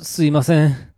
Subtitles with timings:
[0.00, 0.92] すいません。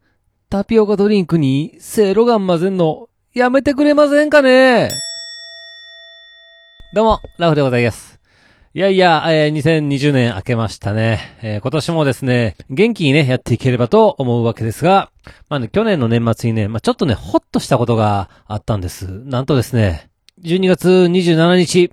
[0.50, 4.90] タピオカドリンクにセイロガン混ぜんの、やめてくれませんかね？
[6.92, 8.20] どうも、ラフでございます。
[8.74, 11.38] いやいや、えー2020年明けましたね。
[11.42, 15.10] えー今年もですね、元気にね、やっていければと思うわけですが、
[15.48, 19.06] まあね、去年の年末にね、まあちょっとね、ほっとしたことがあったんです。
[19.24, 20.10] なんとですね、
[20.42, 21.90] 12月27日、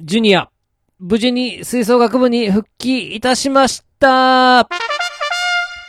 [0.00, 0.50] ジュニア、
[0.98, 4.68] 無事に吹奏楽部に復帰いたしました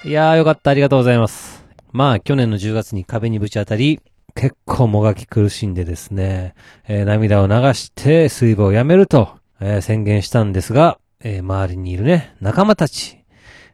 [0.04, 1.64] いやーよかった、ありがとうございます。
[1.92, 4.00] まあ、去年の10月に壁にぶち当たり、
[4.34, 6.56] 結構もがき苦しんでですね、
[6.88, 13.20] えー涙を流して水分をやめると、えー宣言したんですが、えー周りにいるね、仲間たち、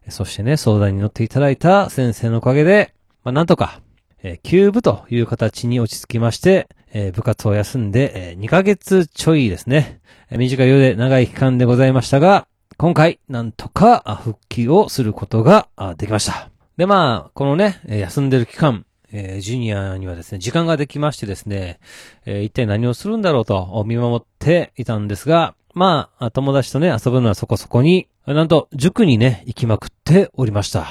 [0.09, 3.81] そしてね、相談に乗っていただいた先生のおかげで、まあ、なんとか、
[4.21, 12.47] えー休部という形に落ち着きまして、えー部活を休んで、え2ヶ月ちょいですね、えー短いようで長い期間でございましたが、
[12.79, 16.51] 今回、なんとか復帰をすることができました。
[16.77, 21.79] で、まあ、このね、休んでる期間、えージュニアにはですね、時間ができましてですね、
[22.27, 30.85] えー一体何をするんだろうと見守っていたんですが、まあ、友達とね、遊ぶのはそこそこに、なんと、塾にね、行きまくっておりました。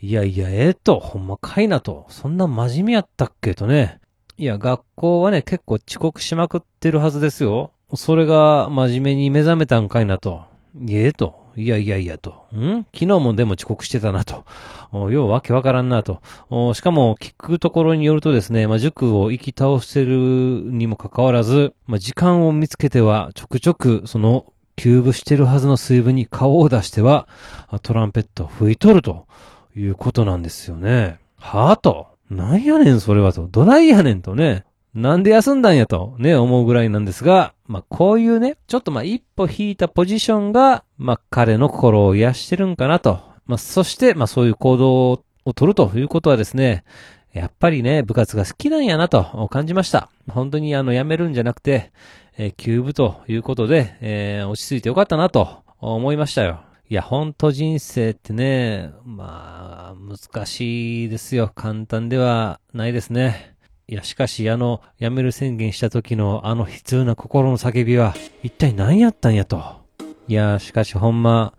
[0.00, 4.00] いやいや、ええと、ほんまかいなと、そんな真面目やったっけとね。
[4.38, 7.72] いや、学校はね、結構遅刻しまくってるはずですよ。
[7.94, 10.47] それが真面目に目覚めたんかいなと。
[10.74, 11.46] いえと。
[11.56, 12.46] いやいやいやと。
[12.54, 12.86] ん？
[12.94, 14.44] 昨日もでも遅刻してたなと。
[14.92, 16.20] おようわけわからんなと。
[16.74, 20.16] しかも、聞くところによるとですね、まあ、塾を行き倒してる
[20.70, 27.26] にもかかわらず、まあ、時間を見つけては、ちょくちょく、その、休部してるはずの水分に顔を出しては、
[27.82, 29.26] トランペットを吹いとると
[29.74, 31.18] いうことなんですよね。
[31.38, 32.06] はぁと。
[32.30, 33.48] なんやねんそれはと。
[33.48, 34.64] どないやねんとね。
[34.98, 43.20] なんで休んだんやとね、思うぐらいなんですが、まあ、こういうね、ちょっとまあ、一歩引いたポジションが、まあ、彼の心を癒してるんかなと。
[43.46, 46.84] まあ、そして、ま、そういう行動を取るということはですね、
[47.32, 50.10] やっぱりね、部活が好きなんやなと感じました。
[50.28, 51.92] 本当にあの、辞めるんじゃなくて、
[52.36, 56.60] えー休部ということで、えー落ち着いてよかったなと思いましたよ。
[56.90, 61.52] いや、ほんと人生ってね、まあ、難しいですよ。
[61.54, 63.57] 簡単ではないですね。
[63.90, 69.62] いや、しかし、あの、辞める宣言した時のあの悲痛な心の叫びは、一体何やったんやと。
[70.28, 71.54] いや、しかしほんま、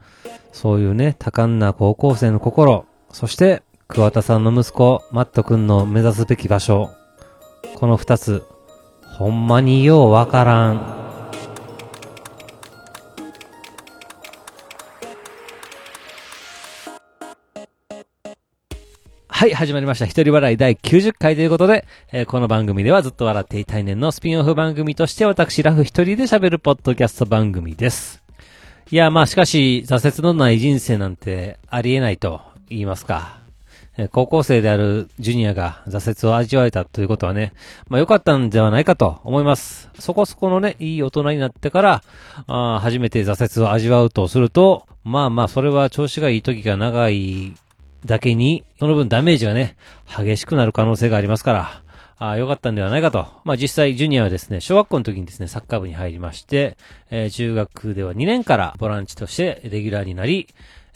[0.52, 6.92] そういうね、多感な高校生の心、そして、桑田さんの息子、マット君の目指すべき場所、
[7.74, 8.44] この二つ、
[9.18, 10.99] ほんまにようわからん。
[19.40, 20.06] はい、始まりました。
[20.06, 28.22] 一人笑い第90回ということで、えーこの番組ではずっと笑っていたい年のスピンオフ番組として私、ラフ一人で喋るポッドキャスト番組です。
[28.92, 33.40] いや、まあしかし、挫折のない人生なんてありえないと言いますか。
[33.96, 37.54] えー高校生であるジュニアが挫折を味わえたということはね、
[37.88, 39.90] まあ良かったんではないかと思います。
[40.00, 42.04] そこそこのね、いい大人になってから、
[42.48, 47.54] あ初めて挫折を味わうとすると、まあまあそれは調子がいい時が長い
[48.06, 49.76] だけに、その分ダメージがね、
[50.08, 51.82] 激しくなる可能性がありますから、
[52.18, 53.28] ああ、よかったんではないかと。
[53.46, 56.78] まあ実際、ジュニアはですね、小学校の時にですね、サッカー部に入りまして、
[57.10, 60.48] えー中学では2年からボランチとしてレギュラーになり、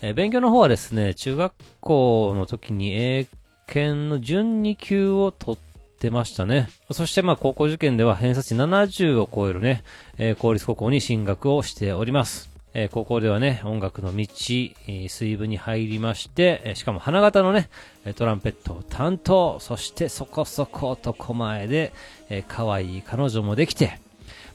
[0.01, 3.27] えー勉強の方はですね、中学校の時に英
[3.67, 6.67] 検の準2級を取ってましたね。
[6.91, 9.83] そしてまあ高校受験では偏差値70を超えるね、
[10.17, 12.52] えー公立高校に進学をしております。
[12.73, 14.25] えー高校ではね、音楽の道、
[14.87, 17.69] え水部に入りまして、えしかも花形のね、
[18.15, 21.93] トランペットを担当、そしてそこそこ男前で、
[22.29, 23.99] えー可愛い彼女もできて、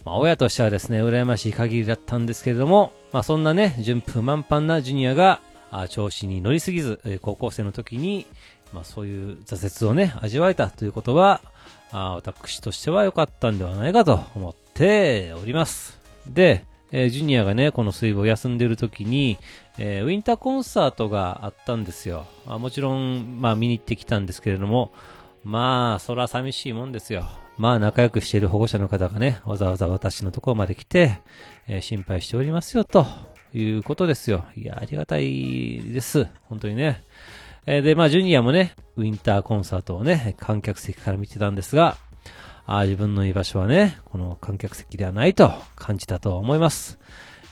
[0.04, 5.40] まあ、親としてはですね、羨ましい限りだったんですけれども、まあ、そんなね、順風満帆なジュニアが、
[5.70, 8.26] あ調子に乗りすぎず、えー高校生の時に、
[8.72, 11.40] まあ、そういう挫折をね、味わえたということは、
[11.92, 15.98] あ私としては良かったんではないかと思っております。
[16.26, 19.38] で、えージュニアがね、この水分を休んでる時に、
[19.78, 22.26] えーウィンターコンサートがあったんですよ。
[22.46, 24.92] あもちろん、まあ見に行ってきたんですけれども、
[25.44, 27.28] まあ、そら寂しいもんですよ。
[27.56, 31.20] まあ、仲良くしている保護者の方がね、わざわざ私のところまで来て、
[31.66, 33.06] えー心配しておりますよ、と
[33.54, 34.44] いうことですよ。
[34.56, 36.26] いや、ありがたいです。
[36.44, 37.02] 本当にね。
[37.66, 41.96] えーで、まあ、ジュニアもね、ウィンターコンサートをね、観客席から見てたんですが、
[42.70, 46.98] あ自分の居場所はね、この観客席ではないと感じたと思います。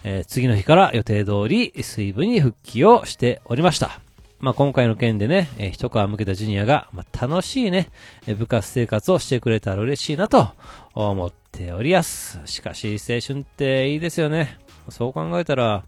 [0.05, 3.99] えー次の日から予定通り水分に復帰をしておりました。
[4.41, 7.89] まあ、今回の件でね、えー一皮向けたジュニアが、まあ、楽しいね、
[8.27, 10.51] えー部活生活をしてくれたら嬉しいなと
[10.93, 12.39] 思っておりやす。
[12.45, 14.59] しかし、青春っていいですよね。
[14.91, 15.85] そう考えたら、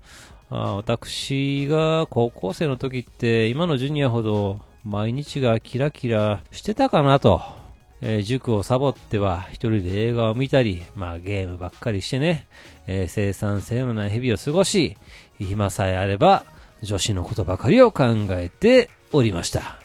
[0.48, 7.57] あ私が高校生の時って今のジュニアほど毎日がキラキラしてたかなと。
[8.00, 12.46] えー、塾をサボっては一人で映画を見たり、まあゲームばっかりしてね、
[12.86, 14.96] えー、生産性のない日々を過ごし、
[15.38, 16.44] 暇さえあれば
[16.82, 19.78] 女子のことばかりを考えておりました。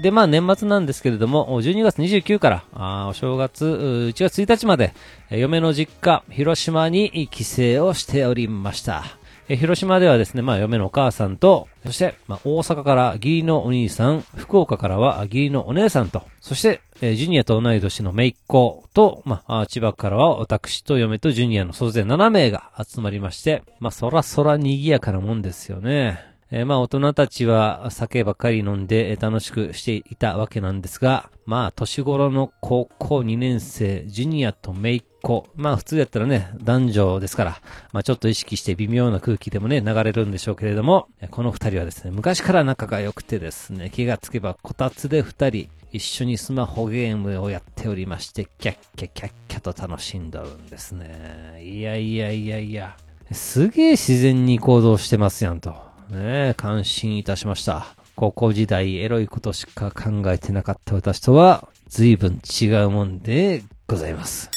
[0.00, 4.92] で、まあ年末なんですけれども、12月29から、あお正月1月1日まで、
[5.30, 9.04] 嫁の実家、広島に帰省をしておりました。
[9.46, 26.33] え広島ではですね、まあ嫁のお母さんと、そして、まあ大阪から義理のお兄さん、福岡からは義理のお姉さんと、そして、えジュニアと同い年の姪っ子と、まあ千葉からは私と嫁とジュニアの総勢7名が集まりまして、まあそらそら賑やかなもんですよね。
[26.56, 37.60] えー、まあ大人たちは酒ばっかり飲んで楽しくしていたわけなんですが、まあ年頃の高校2年生、ジュニアとメイ子、まあ普通やったらね、男女ですから、
[37.92, 51.60] まあちょっと意識して微妙な空気でもね、流れるんでしょうけれども、この二人はですね、昔から仲が良くてですね、気がつけばこたつで二人、一緒にスマホゲームをやっておりまして、キャッキャキャッキャと楽しんどるんですね。
[51.64, 52.96] いやいやいやいや、
[53.32, 55.93] すげえ自然に行動してますやんと。
[56.10, 57.86] ね感心いたしました。
[58.16, 64.50] 高校時代エロいことしか考えてなかった私とは随分違うもんでございます。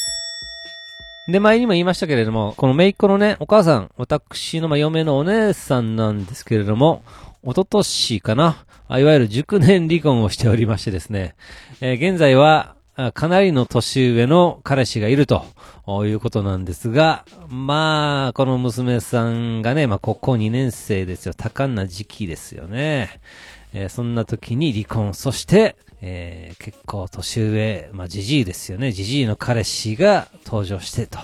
[1.28, 7.02] で、前にも言いましたけれども、この姪っ子のね、お母さん、私のま嫁のお姉さんなんですけれども、
[7.42, 11.34] おととしかな、いわゆる熟年離婚をしておりましてですね、
[11.82, 12.76] えー、現在は、
[13.12, 15.44] かなりの年上の彼氏がいると
[16.06, 21.34] いうことなんですが、まあ、この娘さんがね、まあ、高校2年生ですよ。
[21.34, 23.20] 多感な時期ですよね。
[23.72, 28.92] えー、そんな時に離婚、そして、えー、結構年上、まあ、じじいですよね。
[28.92, 31.18] じじいの彼氏が登場してと。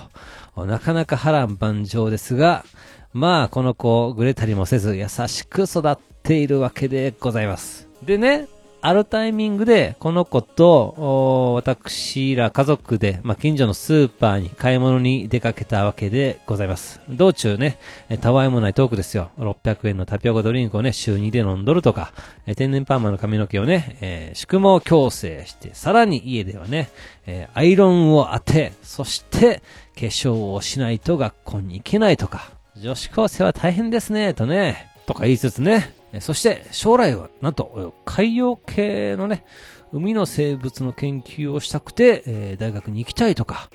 [0.65, 2.65] なかなか波乱万丈ですが、
[3.13, 7.89] まあ、この子、ぐれたりもせず、優しく育っているわけでございます。
[8.03, 8.49] でね、
[8.87, 17.01] あるタイミングで、この子と、私ら家族で、まあ、近所のスーパーに買い物に出かけたわけでございます。
[17.09, 17.79] 道中ね、
[18.11, 19.31] えたわいもないトークですよ。
[19.39, 22.13] 600円のタピオカドリンクをね、週2で飲んどるとか、
[22.47, 26.91] え天然パーマの髪の毛をね、えー、宿毛矯正して、さらに家ではね、
[27.25, 29.63] えー、アイロンを当て、そして、
[29.95, 39.45] 化粧をしないと学校に行けないとか、女子高生は大変ですね、とね、とか言いつつね、そして将来はなんと海洋系のね、
[39.93, 43.71] 海の生物の研究をしたくて、えー、大学に行きたいとか、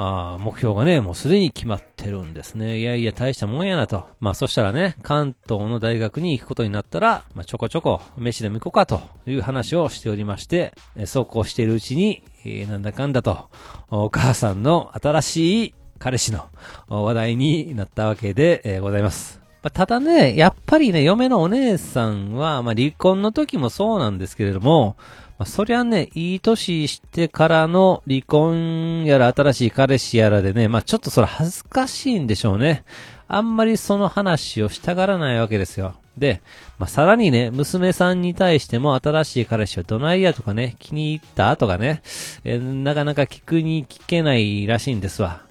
[0.00, 2.78] あ目標がね、もうすでに決まってるんですね。
[2.78, 4.06] いやいや、大したもんやなと。
[4.20, 13.50] まあ、そしたらね、関東の大学に行くことになったら、まあ、ちょこちょこ、飯でも行こうかという話をしておりまして、えそうこうしているうちに、えー、なんだかんだと、
[13.90, 16.46] お母さんの新しい彼氏の
[16.86, 19.37] 話題になったわけで、えー、ございます。
[19.62, 24.96] まあ、ただね、やっぱりね、嫁のお姉さんは、まあ、離婚の時もそうなんですけれども、
[25.38, 32.84] まあ、そりゃね、いい年してからの離婚やら新しい彼氏やらでね、まあ、ちょっとそれ恥ずかしいんでしょうね。
[33.28, 35.94] あんまりその話をしたがらないわけですよ。
[36.16, 36.40] で、
[36.78, 42.02] まあ、さらにね、娘さんに対しても新しい彼氏はどないやとかね、気に入ったとかね、
[42.44, 45.42] えなかなか聞くに聞けないらしいんですわ。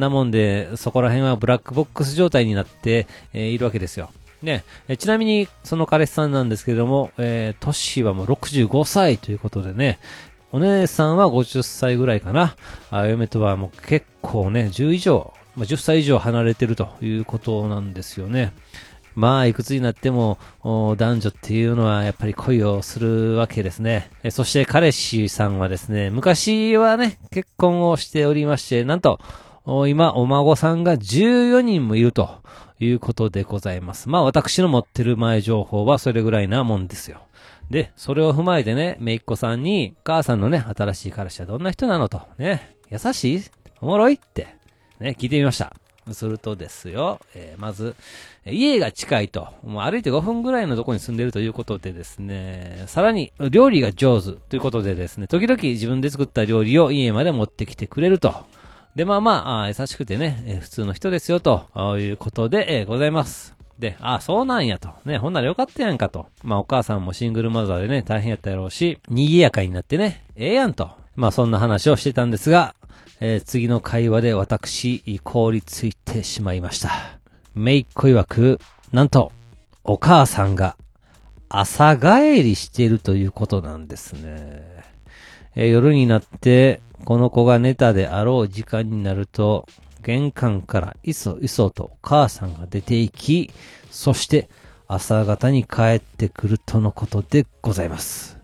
[0.00, 4.10] なもんで、そこら辺はブラックボックス状態になって、え、いるわけですよ。
[4.42, 9.98] ね、えちなみに、その彼氏さんなんですけれども、えー、トシはもう65歳ということでね、
[10.50, 12.56] お姉さんは50歳ぐらいかな。
[12.90, 18.52] あ嫁とはもう結構ね、10以上、まあ、10歳以上離れてるということなんですよね。
[19.14, 24.10] まあ、いくつになっても、男女っていうのはやっぱり恋をするわけですね。
[24.22, 29.20] えそして彼氏さんはですね、昔はね、結婚をしておりまして、なんと、
[29.64, 32.40] 今、お孫さんが14人もいると
[32.80, 34.08] いうことでございます。
[34.08, 37.20] まあ私の持ってる前情報はそれぐらいなもんですよ。
[37.70, 43.42] で、それを踏まえてね、めいっ子さんに、母さんのね、新しい彼氏はどんな人なのと、ね、優しい？
[43.80, 44.14] おもろい？
[44.14, 44.56] って、
[44.98, 45.74] ね、聞いてみました。
[46.10, 47.94] するとですよ、えー、まず、
[48.44, 58.34] 家が近いと、もう歩いて5分ぐらいのとこに住んでるということでですね、さらに料理が上手ということでですね、時々自分で作った料理を家まで持ってきてくれると。
[58.94, 61.66] で、まあまあ、優しくてね、え、普通の人ですよ、と
[61.98, 63.54] いうことで、え、ございます。
[63.78, 64.90] で、あ、そうなんやと。
[65.06, 66.26] ね、ほんならよかったやんかと。
[66.42, 70.90] まあお母さんもシングルマザーでね、大変やったやろうし、賑やかになってね、ええやんと。
[71.16, 72.74] まあそんな話をしてたんですが、
[73.20, 76.90] えー、次の会話で私、凍りついてしまいました。
[77.54, 78.60] めいっ子曰く、
[78.92, 79.32] なんと、
[79.84, 80.76] お母さんが
[81.48, 84.62] 朝帰りしてるということなんですね。
[85.56, 89.66] えー、夜になってこの子が寝たであろう時間になると、
[90.02, 93.50] 玄関からいそいそとお母さんが出て行き、
[93.90, 94.48] そして
[94.88, 98.38] 朝方に帰ってくるとのことでございます。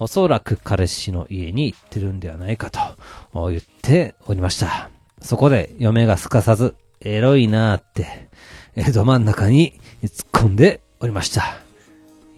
[0.00, 4.90] おそらく彼氏の家に行ってるんではないかと言っておりました。
[5.20, 8.28] そこで嫁がすかさず、エロいなーって、
[8.76, 11.67] えど真ん中に突っ込んでおりました。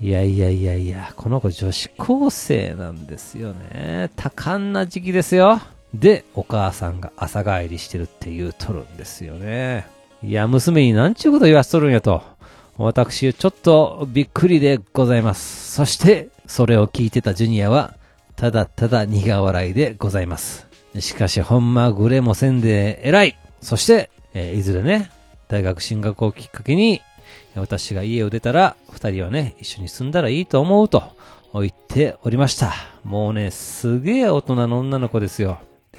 [0.02, 4.11] いやいやいやいや、この子女子高生なんですよね。
[4.16, 5.61] 多感な時期ですよ。
[5.92, 9.87] で、お母さんが朝帰りしてるって言うとるんですよね。
[10.23, 12.23] いや、娘になんちゅうこと言わしとるんやと。
[12.78, 15.73] 私、ちょっとびっくりでございます。
[15.75, 17.95] そして、それを聞いてたジュニアは、
[18.37, 20.66] ただただ苦笑いでございます。
[20.99, 25.11] しかし、ほんまグレもせんで偉いそして、えーいずれね、
[25.49, 27.02] 大学進学をきっかけに、
[27.57, 31.02] 私が家を出たら、二人はね、一緒に住んだらいいと思うと
[31.54, 32.73] 言っておりました。
[33.04, 35.59] もうね、すげえ大人の女の子ですよ。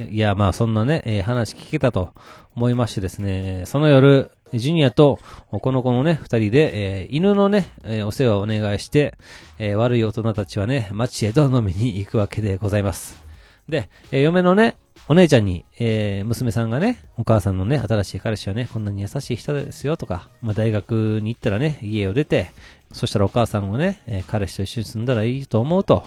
[0.09, 2.13] いや、まあそんなね、えー話聞けたと
[2.55, 5.19] 思いましてですね、その夜、ジュニアと
[5.51, 9.15] この子のね、二人で、えー犬のね、えーお世話をお願いして、
[9.59, 13.21] えー悪い大人たちはね、街へと飲みに行くわけでございます。
[13.67, 14.77] で、え嫁のね、
[15.07, 22.51] お姉ちゃんに、えー娘さんがね、お母さんのね、新しい彼氏はね、こんなに優しい人ですよとか、まあ大学に行ったらね、家を出て、
[22.93, 26.05] そしたらお母さんもね、えー彼氏と一緒に住んだらいいと思うと、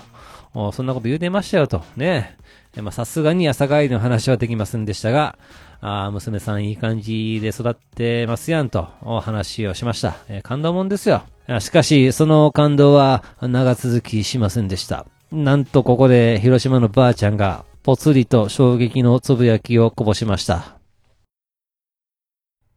[0.72, 2.38] そんなこと言うてましたよと、ね。
[2.80, 5.38] まさすがに朝帰りの話はできませんでしたが、
[5.80, 10.16] あ娘さんいい感じで育ってますやんと、お話をしました。
[10.28, 11.24] えー感動もんですよ。
[11.60, 15.04] しかし、その感動は長続きしませんでした。
[15.30, 20.78] なんとここで広島のばあちゃんがぽつりと衝撃のつぶやきをこぼしました。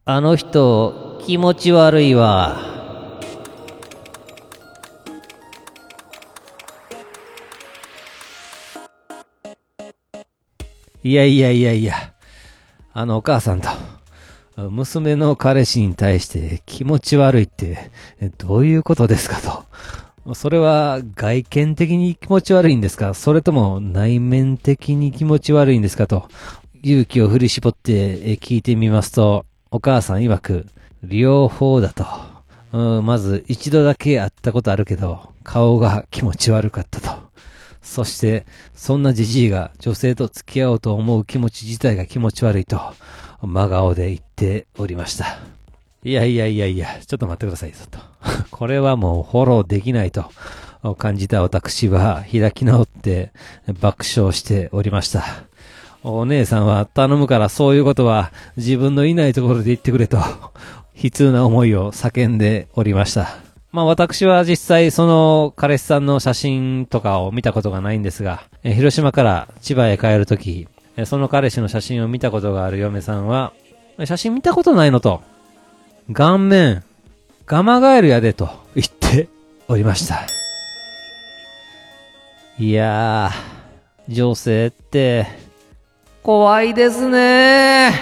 [0.04, 2.60] あの人、気持ち悪いわ。
[11.02, 11.94] いやいやいやいや、
[12.92, 13.70] あのお母さんと、
[14.68, 17.90] 娘の彼氏に対して気持ち悪いって、
[18.36, 19.64] どういうことですかと。
[20.34, 23.14] それは外見的に気持ち悪いんですか？
[23.14, 26.28] それとも内面的に気持ち悪いんですかと。
[26.82, 30.66] 勇気を振り絞って聞いてみますと、お母さん曰く、
[31.02, 32.06] 両方だと。
[32.72, 37.10] うん、まず一度だけ会ったことあるけど、顔が気持ち悪かったと。
[37.82, 38.44] そして、
[38.74, 42.80] そんなじじいが女性と付き合おうと思う気持ち自体が気持ち悪いと、
[43.40, 45.57] 真顔で言っておりました。
[46.08, 47.98] いやいやいやいや、ちょっと待ってくださいよと。
[48.50, 50.30] これはもうフォローできないと
[50.96, 53.30] 感じた私は開き直って
[53.78, 55.22] 爆笑しておりました。
[56.02, 60.16] お姉さんは頼むからそういうことは自分のいないところで言ってくれと、
[60.94, 63.28] 悲痛な思いを叫んでおりました。
[63.70, 70.68] まあ私は実際その彼氏さんの写真とかを見たことがないんですが、え広島から千葉へ帰るとき、
[71.04, 73.52] その彼氏の写真を見たことがある嫁さんは、
[74.06, 75.20] 写真見たことないのと、
[76.10, 76.82] 顔面、
[77.44, 79.28] ガマガエルやでと言って
[79.68, 80.26] おりました。
[82.58, 85.26] いやー、女性って、
[86.22, 87.92] 怖いですね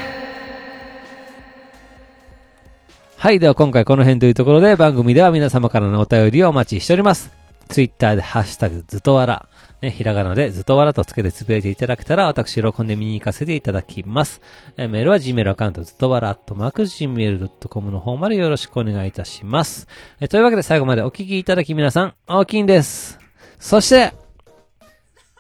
[3.17, 3.41] はい。
[3.41, 7.33] では今回この辺というところで番組では皆様からのお便りをお待ちしております。
[7.69, 9.49] ツイッターでハッシュタグずとわら。
[9.83, 14.41] ね、ひらがなでずっとわらとつけてつぶやいていただけたら私喜んで見に行かせていただきます。
[14.77, 19.87] えメールは Gmail アカウントずっとわらっとマーク Gmail.com の方までよろしくお願いいたします。
[20.21, 23.19] えというわけで最後までお聞きいただき皆さん、大きいんです。
[23.59, 24.15] そして、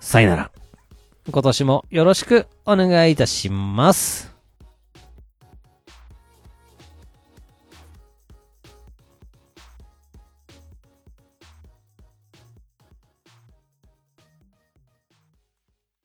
[0.00, 0.50] さよなら。
[1.30, 4.35] 今年もよろしくお願いいたします。